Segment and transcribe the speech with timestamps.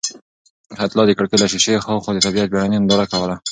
[0.77, 3.35] حیات الله د کړکۍ له شیشې هاخوا د طبیعت بېړنۍ ننداره کوله.